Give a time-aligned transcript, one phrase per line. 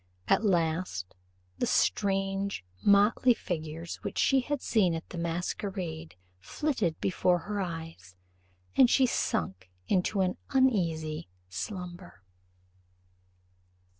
[0.27, 1.13] At last,
[1.59, 8.15] the strange motley figures which she had seen at the masquerade flitted before her eyes,
[8.75, 12.23] and she sunk into an uneasy slumber.